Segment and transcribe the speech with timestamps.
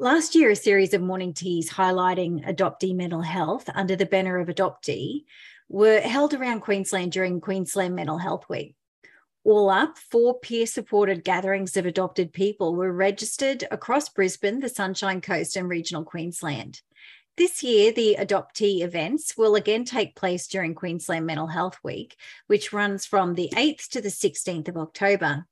[0.00, 4.48] Last year, a series of morning teas highlighting adoptee mental health under the banner of
[4.48, 5.24] Adoptee
[5.68, 8.74] were held around Queensland during Queensland Mental Health Week.
[9.44, 15.20] All up, four peer supported gatherings of adopted people were registered across Brisbane, the Sunshine
[15.20, 16.82] Coast, and regional Queensland.
[17.36, 22.16] This year, the adoptee events will again take place during Queensland Mental Health Week,
[22.48, 25.46] which runs from the 8th to the 16th of October.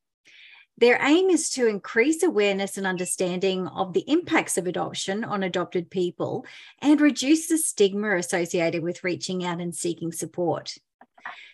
[0.79, 5.91] Their aim is to increase awareness and understanding of the impacts of adoption on adopted
[5.91, 6.47] people
[6.81, 10.79] and reduce the stigma associated with reaching out and seeking support.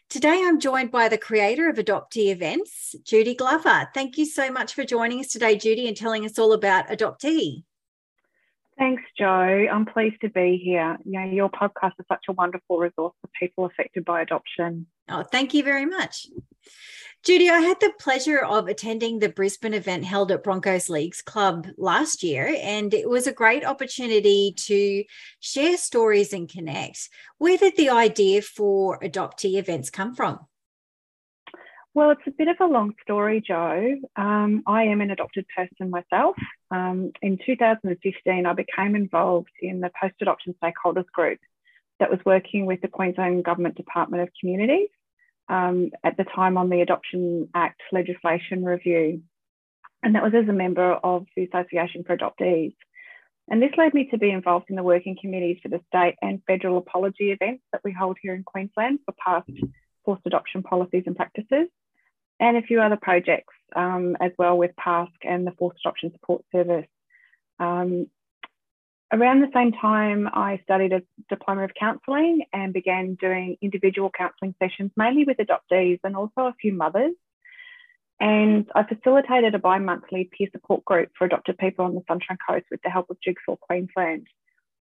[0.09, 3.91] Today, I'm joined by the creator of Adoptee Events, Judy Glover.
[3.93, 7.65] Thank you so much for joining us today, Judy, and telling us all about Adoptee.
[8.79, 9.27] Thanks, Jo.
[9.27, 10.97] I'm pleased to be here.
[11.05, 14.87] You know, your podcast is such a wonderful resource for people affected by adoption.
[15.11, 16.29] Oh, thank you very much.
[17.25, 21.67] Judy, I had the pleasure of attending the Brisbane event held at Broncos Leagues Club
[21.77, 25.05] last year, and it was a great opportunity to
[25.41, 27.11] share stories and connect.
[27.39, 30.39] Where did the idea for adoptee events come from?
[31.93, 33.97] Well, it's a bit of a long story, Jo.
[34.15, 36.37] Um, I am an adopted person myself.
[36.71, 41.41] Um, in 2015, I became involved in the post adoption stakeholders group
[41.99, 44.89] that was working with the Queensland Government Department of Communities
[45.49, 49.23] um, at the time on the Adoption Act legislation review.
[50.03, 52.75] And that was as a member of the Association for Adoptees.
[53.51, 56.43] And this led me to be involved in the working committees for the state and
[56.47, 59.51] federal apology events that we hold here in Queensland for past
[60.05, 61.69] forced adoption policies and practices
[62.41, 66.45] and a few other projects um, as well with PASC and the Forced Adoption Support
[66.53, 66.87] Service.
[67.59, 68.07] Um,
[69.13, 74.55] around the same time, I studied a diploma of counselling and began doing individual counselling
[74.63, 77.15] sessions, mainly with adoptees and also a few mothers.
[78.21, 82.39] And I facilitated a bi monthly peer support group for adopted people on the Sunshine
[82.49, 84.27] Coast with the help of Jigsaw Queensland.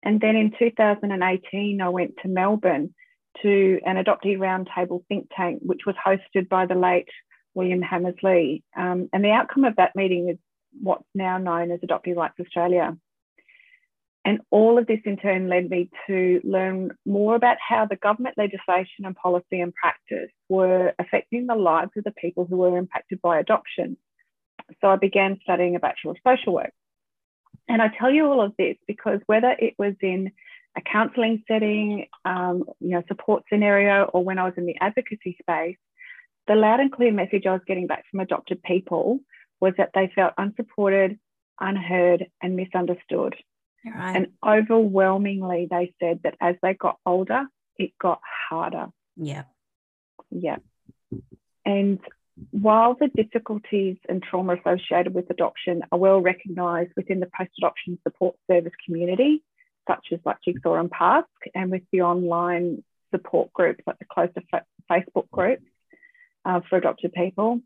[0.04, 2.94] And then in 2018, I went to Melbourne
[3.42, 7.10] to an adoptee roundtable think tank, which was hosted by the late
[7.56, 8.64] William Hammersley.
[8.78, 10.38] Um, and the outcome of that meeting is
[10.82, 12.98] what's now known as Adoptee Rights Australia.
[14.26, 18.38] And all of this in turn led me to learn more about how the government
[18.38, 23.22] legislation and policy and practice were affecting the lives of the people who were impacted
[23.22, 23.98] by adoption.
[24.80, 26.72] So I began studying a Bachelor of Social Work.
[27.68, 30.32] And I tell you all of this because whether it was in
[30.78, 35.38] a counselling setting, um, you know, support scenario, or when I was in the advocacy
[35.42, 35.78] space,
[36.48, 39.20] the loud and clear message I was getting back from adopted people
[39.60, 41.20] was that they felt unsupported,
[41.60, 43.36] unheard, and misunderstood.
[43.86, 44.16] Right.
[44.16, 47.46] And overwhelmingly, they said that as they got older,
[47.78, 48.88] it got harder.
[49.18, 49.44] Yeah.
[50.32, 50.58] Yeah.
[51.66, 52.00] And
[52.52, 58.00] while the difficulties and trauma associated with adoption are well recognised within the post adoption
[58.04, 59.44] support service community,
[59.88, 64.42] such as like Jigsaw and PASC, and with the online support groups like the closer
[64.90, 65.64] Facebook groups,
[66.46, 67.62] uh, for adopted people.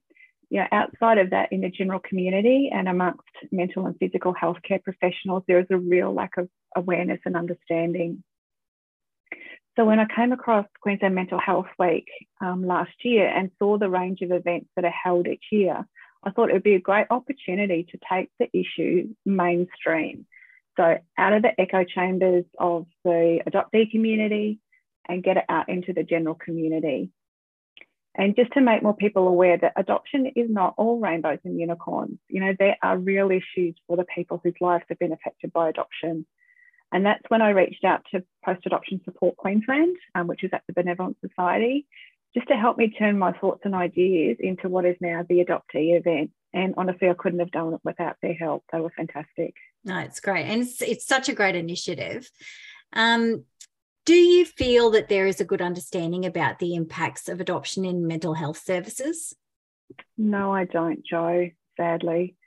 [0.49, 4.81] You know, outside of that, in the general community and amongst mental and physical healthcare
[4.81, 8.23] professionals, there is a real lack of awareness and understanding.
[9.77, 12.07] So when I came across Queensland Mental Health Week
[12.41, 15.85] um, last year and saw the range of events that are held each year,
[16.23, 20.25] I thought it would be a great opportunity to take the issue mainstream.
[20.77, 24.59] So out of the echo chambers of the adoptee community
[25.07, 27.11] and get it out into the general community.
[28.17, 32.17] And just to make more people aware that adoption is not all rainbows and unicorns.
[32.27, 35.69] You know, there are real issues for the people whose lives have been affected by
[35.69, 36.25] adoption.
[36.91, 40.63] And that's when I reached out to Post Adoption Support Queensland, um, which is at
[40.65, 41.85] the Benevolent Society,
[42.33, 45.97] just to help me turn my thoughts and ideas into what is now the adoptee
[45.97, 48.63] event And honestly, I couldn't have done it without their help.
[48.71, 49.53] They were fantastic.
[49.83, 50.45] No, it's great.
[50.45, 52.29] And it's, it's such a great initiative.
[52.93, 53.43] Um,
[54.07, 58.07] do you feel that there is a good understanding about the impacts of adoption in
[58.07, 59.35] mental health services?
[60.17, 62.37] No, I don't, Jo, sadly.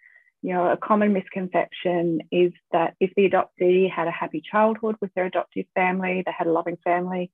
[0.40, 5.12] You know, a common misconception is that if the adoptee had a happy childhood with
[5.12, 7.30] their adoptive family, they had a loving family,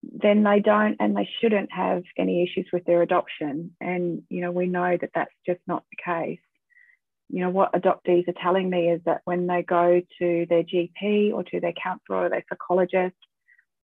[0.00, 3.74] then they don't and they shouldn't have any issues with their adoption.
[3.80, 6.38] And, you know, we know that that's just not the case.
[7.30, 11.32] You know, what adoptees are telling me is that when they go to their GP
[11.32, 13.16] or to their counsellor or their psychologist,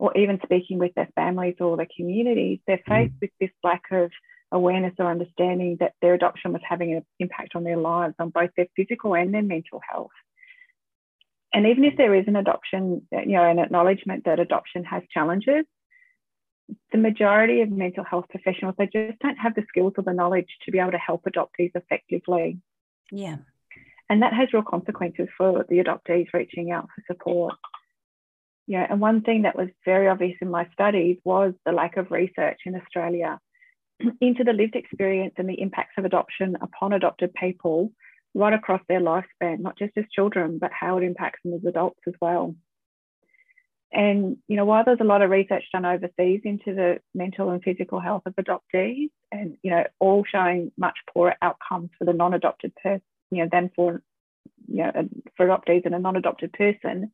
[0.03, 2.89] or even speaking with their families or their communities, they're mm.
[2.89, 4.11] faced with this lack of
[4.51, 8.51] awareness or understanding that their adoption was having an impact on their lives, on both
[8.57, 10.11] their physical and their mental health.
[11.55, 11.99] And even if mm.
[11.99, 15.67] there is an adoption, you know, an acknowledgement that adoption has challenges,
[16.91, 20.49] the majority of mental health professionals, they just don't have the skills or the knowledge
[20.65, 22.59] to be able to help adoptees effectively.
[23.13, 23.37] Yeah.
[24.11, 27.55] And that has real consequences for the adoptees reaching out for support.
[28.67, 32.11] Yeah, and one thing that was very obvious in my studies was the lack of
[32.11, 33.39] research in Australia
[34.21, 37.93] into the lived experience and the impacts of adoption upon adopted people
[38.35, 42.01] right across their lifespan, not just as children, but how it impacts them as adults
[42.07, 42.55] as well.
[43.93, 47.63] And you know, while there's a lot of research done overseas into the mental and
[47.63, 52.75] physical health of adoptees, and you know, all showing much poorer outcomes for the non-adopted
[52.77, 54.03] person, you know, than for
[54.67, 57.13] you know, for adoptees and a non-adopted person,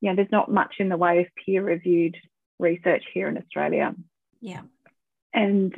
[0.00, 2.16] you know, there's not much in the way of peer-reviewed
[2.58, 3.94] research here in Australia.
[4.40, 4.62] Yeah.
[5.32, 5.74] And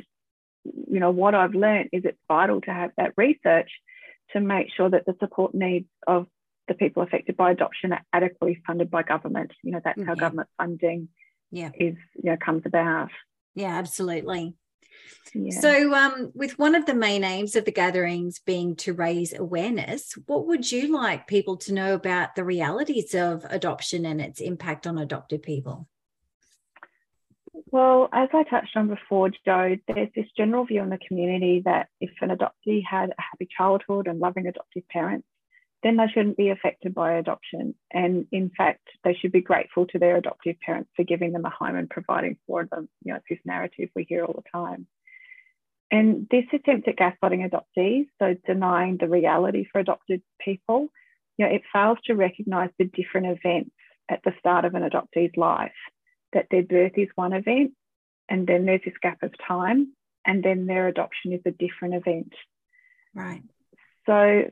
[0.63, 3.71] you know, what I've learned is it's vital to have that research
[4.33, 6.27] to make sure that the support needs of
[6.67, 9.51] the people affected by adoption are adequately funded by government.
[9.63, 11.09] You know, that's how government funding
[11.49, 11.71] yeah.
[11.73, 13.09] is, you know, comes about.
[13.55, 14.53] Yeah, absolutely.
[15.33, 15.59] Yeah.
[15.59, 20.13] So, um, with one of the main aims of the gatherings being to raise awareness,
[20.25, 24.87] what would you like people to know about the realities of adoption and its impact
[24.87, 25.87] on adopted people?
[27.71, 31.87] Well, as I touched on before, Jo, there's this general view in the community that
[32.01, 35.25] if an adoptee had a happy childhood and loving adoptive parents,
[35.83, 37.73] then they shouldn't be affected by adoption.
[37.91, 41.49] And in fact, they should be grateful to their adoptive parents for giving them a
[41.49, 42.87] home and providing for them.
[43.03, 44.87] You know, it's this narrative we hear all the time.
[45.91, 50.87] And this attempt at gaslighting adoptees, so denying the reality for adopted people,
[51.37, 53.71] you know, it fails to recognise the different events
[54.09, 55.71] at the start of an adoptee's life
[56.33, 57.71] that their birth is one event
[58.29, 59.93] and then there's this gap of time
[60.25, 62.33] and then their adoption is a different event.
[63.13, 63.43] Right.
[64.05, 64.43] So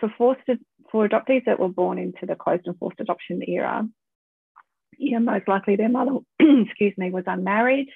[0.00, 0.42] for forced
[0.90, 3.86] for adoptees that were born into the closed and forced adoption era,
[5.18, 7.88] know, most likely their mother, excuse me, was unmarried,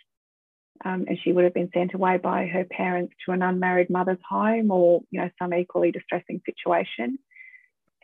[0.84, 4.18] um, and she would have been sent away by her parents to an unmarried mother's
[4.28, 7.18] home or you know some equally distressing situation.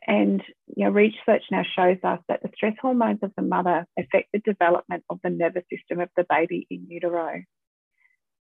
[0.07, 0.43] And
[0.77, 4.39] you know, research now shows us that the stress hormones of the mother affect the
[4.41, 7.43] development of the nervous system of the baby in utero.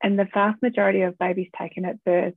[0.03, 2.35] And the vast majority of babies taken at birth,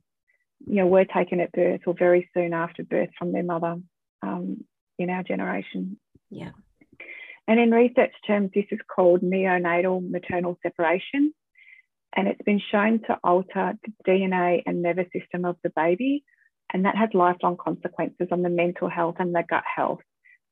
[0.66, 3.76] you know, were taken at birth or very soon after birth from their mother
[4.22, 4.64] um,
[4.98, 5.98] in our generation.
[6.30, 6.50] Yeah.
[7.48, 11.32] And in research terms, this is called neonatal maternal separation.
[12.14, 16.24] And it's been shown to alter the DNA and nervous system of the baby
[16.72, 20.00] and that has lifelong consequences on the mental health and the gut health,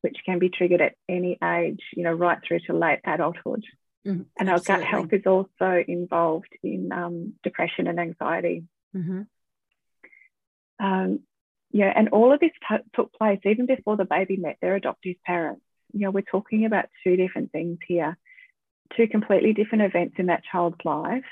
[0.03, 3.65] which can be triggered at any age, you know, right through to late adulthood.
[4.07, 8.65] Mm, and our gut health is also involved in um, depression and anxiety.
[8.95, 9.23] Mm-hmm.
[10.81, 11.21] Um,
[11.73, 15.63] and all of this t- took place even before the baby met their adoptive parents.
[15.93, 18.17] You know, we're talking about two different things here,
[18.97, 21.25] two completely different events in that child's life.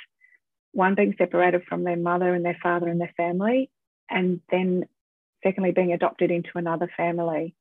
[0.72, 3.70] One being separated from their mother and their father and their family,
[4.10, 4.84] and then
[5.42, 7.54] secondly being adopted into another family.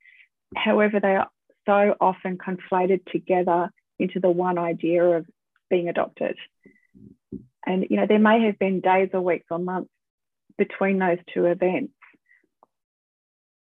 [0.55, 1.29] However, they are
[1.65, 5.25] so often conflated together into the one idea of
[5.69, 6.37] being adopted.
[7.65, 9.89] And you know, there may have been days or weeks or months
[10.57, 11.93] between those two events.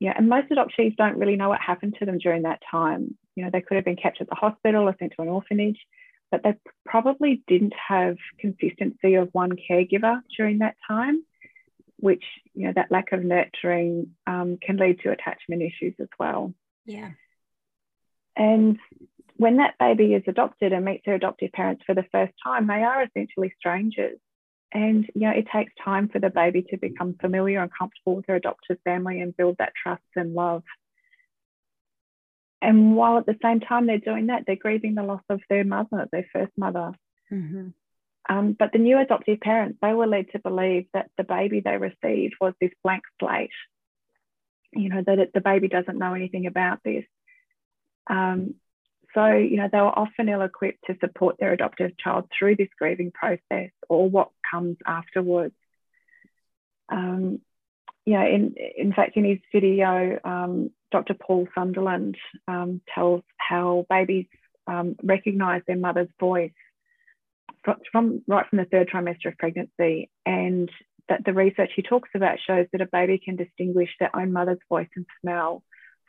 [0.01, 3.17] Yeah, and most adoptees don't really know what happened to them during that time.
[3.37, 5.79] You know, they could have been kept at the hospital or sent to an orphanage,
[6.31, 11.25] but they probably didn't have consistency of one caregiver during that time
[12.05, 12.25] which
[12.55, 16.53] you know that lack of nurturing um, can lead to attachment issues as well.
[16.85, 17.11] Yeah.
[18.37, 18.79] And
[19.37, 22.83] when that baby is adopted and meets their adoptive parents for the first time, they
[22.83, 24.19] are essentially strangers.
[24.73, 28.27] And you know, it takes time for the baby to become familiar and comfortable with
[28.27, 30.63] their adoptive family and build that trust and love.
[32.61, 35.65] And while at the same time they're doing that, they're grieving the loss of their
[35.65, 36.93] mother, their first mother.
[37.31, 37.69] Mm-hmm.
[38.29, 41.77] Um, but the new adoptive parents, they were led to believe that the baby they
[41.77, 43.51] received was this blank slate,
[44.73, 47.05] you know, that it, the baby doesn't know anything about this.
[48.09, 48.55] Um,
[49.15, 52.69] so, you know, they were often ill equipped to support their adoptive child through this
[52.79, 55.55] grieving process or what comes afterwards.
[56.89, 57.41] Um,
[58.05, 61.15] yeah, in, in fact, in his video, um, Dr.
[61.15, 62.17] Paul Sunderland
[62.47, 64.27] um, tells how babies
[64.67, 66.53] um, recognize their mother's voice
[67.91, 70.71] from right from the third trimester of pregnancy, and
[71.09, 74.59] that the research he talks about shows that a baby can distinguish their own mother's
[74.69, 75.63] voice and smell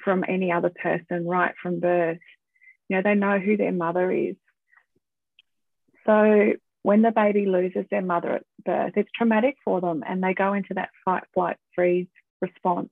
[0.04, 2.18] from any other person right from birth.
[2.90, 4.36] You know, they know who their mother is.
[6.06, 10.34] So when the baby loses their mother at birth, it's traumatic for them and they
[10.34, 12.08] go into that fight, flight, freeze
[12.42, 12.90] response.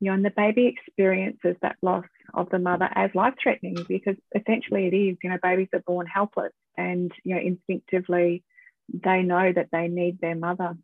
[0.00, 4.16] You know, and the baby experiences that loss of the mother as life threatening because
[4.34, 8.42] essentially it is, you know, babies are born helpless and, you know, instinctively
[8.92, 10.76] they know that they need their mother.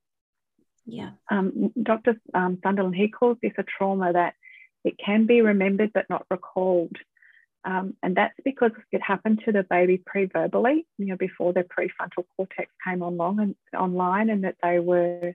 [0.86, 1.10] Yeah.
[1.30, 2.16] Um, Dr.
[2.34, 4.34] Um, Sunderland, he calls this a trauma that
[4.84, 6.96] it can be remembered but not recalled.
[7.64, 12.24] Um, and that's because it happened to the baby pre-verbally, you know, before their prefrontal
[12.36, 15.34] cortex came along and online, and that they were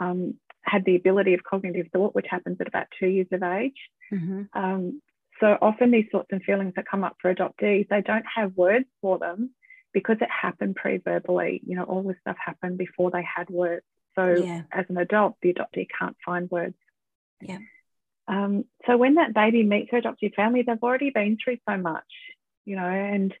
[0.00, 3.76] um, had the ability of cognitive thought, which happens at about two years of age.
[4.12, 4.44] Mm-hmm.
[4.58, 5.02] Um,
[5.40, 8.86] so often these sorts of feelings that come up for adoptees, they don't have words
[9.00, 9.50] for them
[9.92, 11.60] because it happened pre-verbally.
[11.66, 13.84] You know, all this stuff happened before they had words.
[14.14, 14.62] So yeah.
[14.72, 16.74] as an adult, the adoptee can't find words.
[17.40, 17.58] Yeah.
[18.28, 22.04] Um, so when that baby meets her adoptive family, they've already been through so much,
[22.64, 23.34] you know, and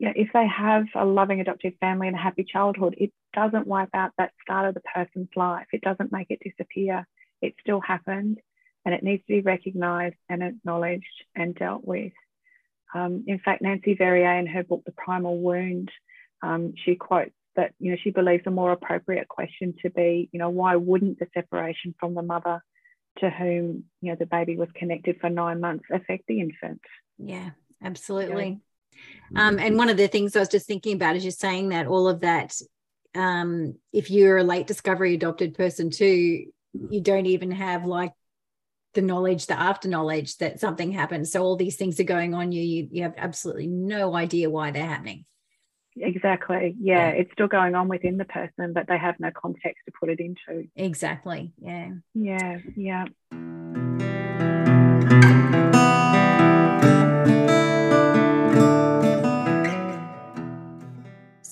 [0.00, 3.94] know, if they have a loving adoptive family and a happy childhood, it doesn't wipe
[3.94, 5.66] out that start of the person's life.
[5.72, 7.06] It doesn't make it disappear.
[7.42, 8.38] It still happened
[8.84, 12.12] and it needs to be recognised and acknowledged and dealt with.
[12.94, 15.90] Um, in fact, Nancy Verrier in her book, The Primal Wound,
[16.42, 20.38] um, she quotes that, you know, she believes a more appropriate question to be, you
[20.38, 22.62] know, why wouldn't the separation from the mother
[23.18, 26.80] to whom you know the baby was connected for nine months affect the infant?
[27.18, 27.50] Yeah
[27.82, 28.60] absolutely.
[29.30, 29.48] Yeah.
[29.48, 31.86] Um, and one of the things i was just thinking about is just saying that
[31.86, 32.54] all of that
[33.14, 36.46] um, if you're a late discovery adopted person too
[36.90, 38.12] you don't even have like
[38.94, 41.28] the knowledge the after knowledge that something happened.
[41.28, 44.70] So all these things are going on you you, you have absolutely no idea why
[44.70, 45.24] they're happening
[45.98, 46.76] Exactly.
[46.80, 49.92] Yeah, yeah, it's still going on within the person, but they have no context to
[49.98, 50.68] put it into.
[50.76, 51.52] Exactly.
[51.58, 51.92] Yeah.
[52.14, 52.58] Yeah.
[52.76, 53.06] Yeah.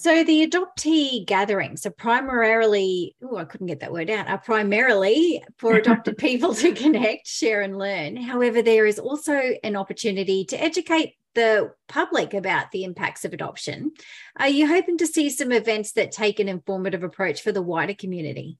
[0.04, 5.42] So the adoptee gatherings are primarily, oh, I couldn't get that word out, are primarily
[5.56, 8.18] for adopted people to connect, share, and learn.
[8.18, 9.32] However, there is also
[9.62, 13.92] an opportunity to educate the public about the impacts of adoption.
[14.38, 17.94] Are you hoping to see some events that take an informative approach for the wider
[17.94, 18.58] community?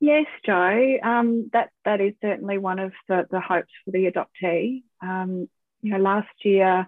[0.00, 0.98] Yes, Jo.
[1.02, 4.82] Um, that that is certainly one of the, the hopes for the adoptee.
[5.02, 5.48] Um,
[5.82, 6.86] you know, last year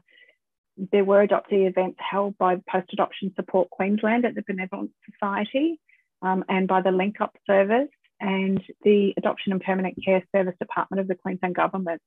[0.93, 5.81] there were adoptee events held by Post Adoption Support Queensland at the Benevolent Society
[6.23, 7.89] um, and by the Link Up Service
[8.21, 12.01] and the Adoption and Permanent Care Service Department of the Queensland Government.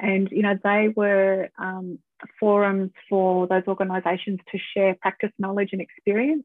[0.00, 1.98] And, you know, they were um,
[2.38, 6.44] forums for those organisations to share practice knowledge and experience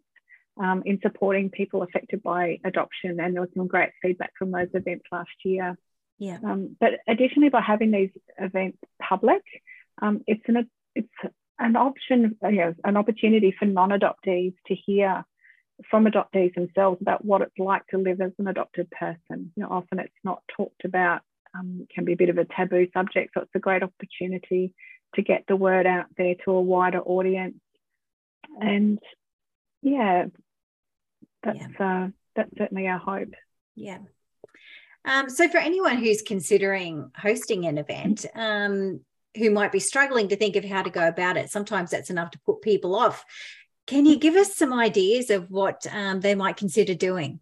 [0.62, 3.20] um, in supporting people affected by adoption.
[3.20, 5.78] And there was some great feedback from those events last year.
[6.18, 6.38] Yeah.
[6.44, 9.44] Um, but additionally, by having these events public,
[10.02, 15.26] um, it's an it's an option, you know, an opportunity for non-adoptees to hear
[15.90, 19.52] from adoptees themselves about what it's like to live as an adopted person.
[19.56, 21.22] You know, often it's not talked about
[21.58, 23.34] um, can be a bit of a taboo subject.
[23.34, 24.74] So it's a great opportunity
[25.16, 27.56] to get the word out there to a wider audience.
[28.60, 29.00] And
[29.82, 30.26] yeah,
[31.44, 32.06] that's yeah.
[32.06, 33.34] Uh, that's certainly our hope.
[33.76, 34.00] Yeah.
[35.06, 39.02] Um, so for anyone who's considering hosting an event, um,
[39.38, 42.32] who might be struggling to think of how to go about it, sometimes that's enough
[42.32, 43.24] to put people off.
[43.86, 47.40] Can you give us some ideas of what um, they might consider doing?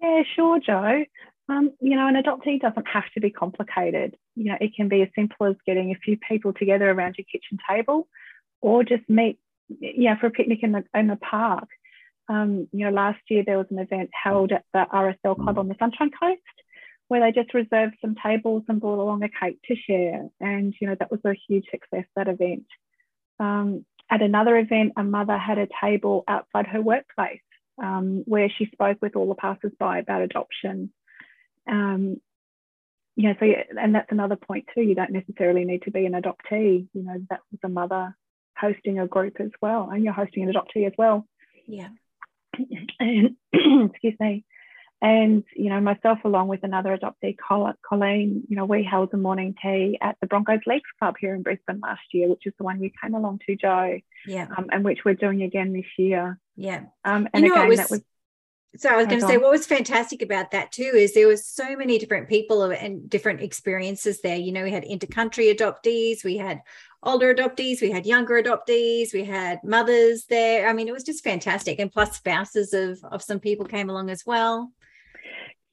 [0.00, 1.04] Yeah, sure, Jo.
[1.50, 4.16] Um, you know, an adoptee doesn't have to be complicated.
[4.36, 7.24] You know, it can be as simple as getting a few people together around your
[7.24, 8.06] kitchen table
[8.60, 11.68] or just meet, yeah, for a picnic in the, in the park.
[12.28, 15.66] Um, you know, last year there was an event held at the RSL Club on
[15.66, 16.40] the Sunshine Coast
[17.08, 20.28] where they just reserved some tables and brought along a cake to share.
[20.40, 22.66] And, you know, that was a huge success, that event.
[23.40, 27.40] Um, at another event, a mother had a table outside her workplace
[27.82, 30.92] um, where she spoke with all the passers-by about adoption
[31.70, 32.20] um,
[33.16, 33.46] yeah, so
[33.80, 34.82] and that's another point too.
[34.82, 36.88] You don't necessarily need to be an adoptee.
[36.92, 38.16] You know, that was a mother
[38.58, 41.26] hosting a group as well, and you're hosting an adoptee as well.
[41.66, 41.88] Yeah.
[42.98, 43.36] And
[43.90, 44.44] excuse me.
[45.02, 49.54] And you know, myself along with another adoptee, Colleen, you know, we held a morning
[49.62, 52.82] tea at the Broncos Leagues Club here in Brisbane last year, which is the one
[52.82, 53.98] you came along to, Jo.
[54.26, 54.48] Yeah.
[54.54, 56.38] Um, and which we're doing again this year.
[56.54, 56.82] Yeah.
[57.02, 58.02] Um, and you know, again, was, that was
[58.76, 61.44] so I was going to say, what was fantastic about that too is there was
[61.44, 64.36] so many different people and different experiences there.
[64.36, 66.62] You know, we had intercountry adoptees, we had
[67.02, 70.68] older adoptees, we had younger adoptees, we had mothers there.
[70.68, 74.08] I mean, it was just fantastic, and plus spouses of of some people came along
[74.08, 74.70] as well.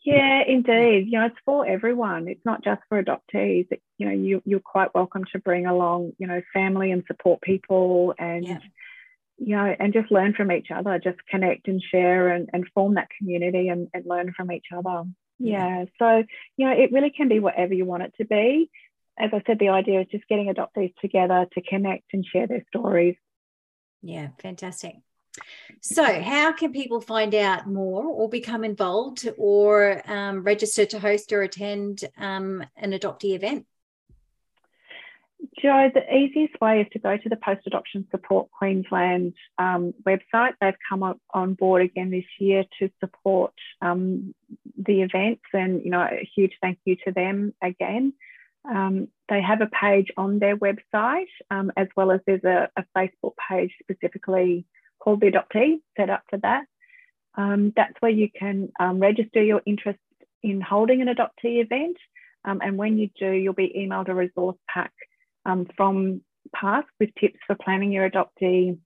[0.04, 1.08] Yeah, indeed.
[1.08, 2.28] You know, it's for everyone.
[2.28, 3.68] It's not just for adoptees.
[3.70, 7.42] It, you know, you you're quite welcome to bring along, you know, family and support
[7.42, 8.44] people and.
[8.44, 8.60] Yeah
[9.38, 12.96] you know, and just learn from each other, just connect and share and, and form
[12.96, 15.04] that community and, and learn from each other.
[15.40, 15.80] Yeah.
[15.80, 15.86] yeah.
[16.00, 16.24] So,
[16.58, 18.70] you know, it really can be whatever you want it to be.
[19.18, 22.64] As I said, the idea is just getting adoptees together to connect and share their
[22.70, 23.16] stories.
[24.02, 24.96] Yeah, fantastic.
[25.82, 31.32] So, how can people find out more or become involved or um, register to host
[31.32, 33.66] or attend um, an adoptee event?
[35.60, 40.54] Jo, the easiest way is to go to the Post Adoption Support Queensland um, website.
[40.62, 44.36] They've come up on board again this year to support um,
[44.78, 48.14] the events, and you know, a huge thank you to them again.
[48.70, 52.86] Um, they have a page on their website, um, as well as there's a, a,
[52.96, 54.66] Facebook page specifically
[55.00, 56.66] called the Adoptee set up for that.
[57.36, 60.00] Um, that's where you can um, register your interest
[60.44, 61.98] in holding an adoptee event,
[62.46, 64.94] and when you do, you'll be emailed a resource pack
[65.48, 66.22] um, from
[66.56, 68.78] PASC with tips for planning your adoptee.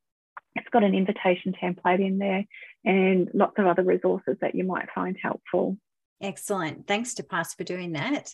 [0.56, 2.46] It's got an invitation template in there
[2.86, 5.77] and lots of other resources that you might find helpful.
[6.22, 6.88] Excellent.
[6.88, 8.34] Thanks to PASC for doing that.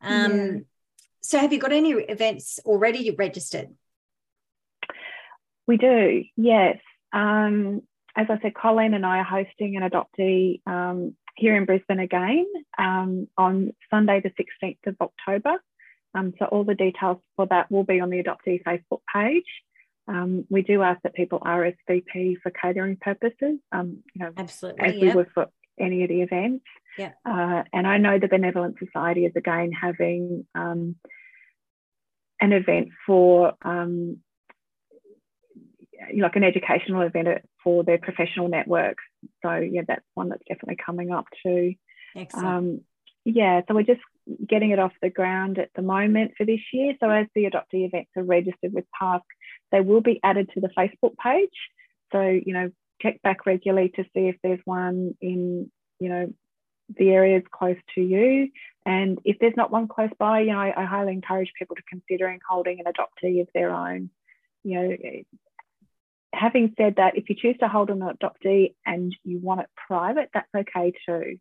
[0.00, 0.58] Um, yeah.
[1.22, 3.68] So, have you got any events already registered?
[5.66, 6.78] We do, yes.
[7.12, 7.80] Um,
[8.14, 12.46] as I said, Colleen and I are hosting an adoptee um, here in Brisbane again
[12.78, 15.54] um, on Sunday, the 16th of October.
[16.14, 19.44] Um, so all the details for that will be on the adoptee Facebook page.
[20.06, 23.58] Um, we do ask that people RSVP for catering purposes.
[23.72, 25.48] Um, you know, absolutely, as we would for
[25.78, 26.64] any of the events.
[26.98, 27.12] Yeah.
[27.24, 30.96] Uh, and I know the Benevolent Society is again having um,
[32.40, 34.18] an event for um,
[36.16, 37.28] like an educational event
[37.62, 39.02] for their professional networks.
[39.42, 41.74] So yeah, that's one that's definitely coming up too.
[42.14, 42.46] Excellent.
[42.46, 42.80] Um,
[43.24, 44.02] yeah, so we're just
[44.48, 46.94] getting it off the ground at the moment for this year.
[47.00, 49.22] So as the adoptee events are registered with PASC,
[49.70, 51.50] they will be added to the Facebook page.
[52.12, 52.70] So, you know,
[53.02, 56.32] check back regularly to see if there's one in, you know,
[56.96, 58.50] the areas close to you.
[58.86, 61.82] And if there's not one close by, you know, I, I highly encourage people to
[61.88, 64.10] considering holding an adoptee of their own.
[64.62, 64.96] You know,
[66.32, 70.30] having said that, if you choose to hold an adoptee and you want it private,
[70.32, 71.38] that's okay too.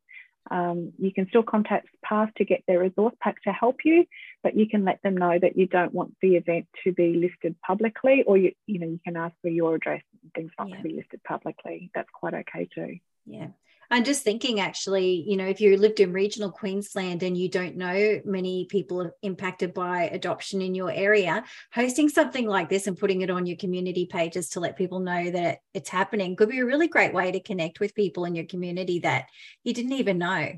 [0.51, 4.05] Um, you can still contact PASC to get their resource pack to help you,
[4.41, 7.55] but you can let them know that you don't want the event to be listed
[7.65, 10.77] publicly, or you, you know, you can ask for your address and things not yeah.
[10.77, 11.89] to be listed publicly.
[11.95, 12.97] That's quite okay too.
[13.25, 13.47] Yeah.
[13.93, 17.77] I'm just thinking actually, you know, if you lived in regional Queensland and you don't
[17.77, 23.21] know many people impacted by adoption in your area, hosting something like this and putting
[23.21, 26.65] it on your community pages to let people know that it's happening could be a
[26.65, 29.27] really great way to connect with people in your community that
[29.63, 30.53] you didn't even know.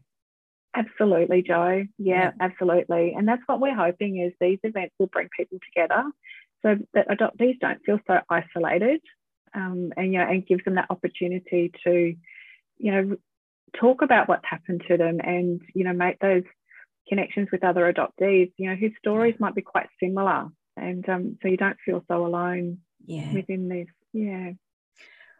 [0.73, 1.83] Absolutely, Jo.
[1.97, 3.15] Yeah, yeah, absolutely.
[3.17, 6.09] And that's what we're hoping is these events will bring people together
[6.61, 9.01] so that adoptees don't feel so isolated
[9.53, 12.15] um, and you know and gives them that opportunity to
[12.77, 13.17] you know,
[13.79, 16.43] talk about what's happened to them and, you know, make those
[17.07, 20.47] connections with other adoptees, you know, whose stories might be quite similar.
[20.77, 23.31] And um, so you don't feel so alone yeah.
[23.33, 23.87] within this.
[24.13, 24.51] Yeah.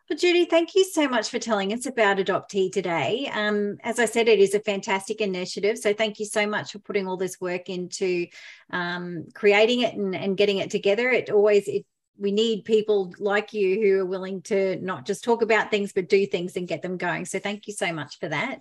[0.09, 3.27] Well, Judy, thank you so much for telling us about Adoptee today.
[3.33, 5.79] Um, as I said, it is a fantastic initiative.
[5.79, 8.27] So thank you so much for putting all this work into
[8.71, 11.09] um, creating it and, and getting it together.
[11.09, 11.87] It always it
[12.17, 16.09] we need people like you who are willing to not just talk about things but
[16.09, 18.59] do things and get them going so thank you so much for that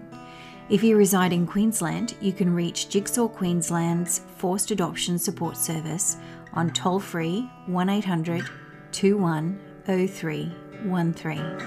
[0.68, 6.18] If you reside in Queensland, you can reach Jigsaw Queensland's Forced Adoption Support Service
[6.52, 8.48] on toll free 1800
[8.92, 11.58] 210313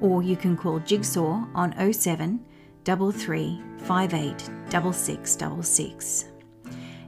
[0.00, 2.44] or you can call Jigsaw on 07
[2.84, 6.33] 33 58 6666.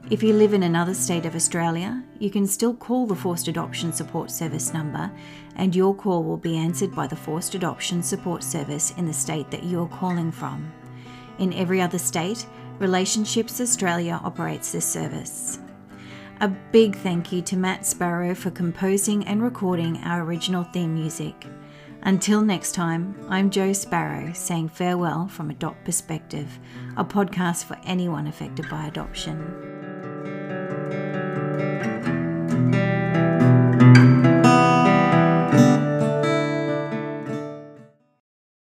[0.08, 3.92] If you live in another state of Australia, you can still call the Forced Adoption
[3.92, 5.10] Support Service number
[5.56, 9.50] and your call will be answered by the Forced Adoption Support Service in the state
[9.50, 10.72] that you're calling from.
[11.40, 12.46] In every other state,
[12.78, 15.58] Relationships Australia operates this service.
[16.40, 21.46] A big thank you to Matt Sparrow for composing and recording our original theme music.
[22.02, 26.60] Until next time, I'm Jo Sparrow saying farewell from Adopt Perspective,
[26.96, 29.75] a podcast for anyone affected by adoption.
[31.58, 32.95] thank you